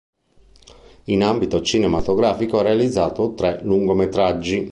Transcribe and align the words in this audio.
In 1.03 1.21
ambito 1.21 1.61
cinematografico 1.61 2.57
ha 2.57 2.63
realizzato 2.63 3.35
tre 3.35 3.59
lungometraggi. 3.61 4.59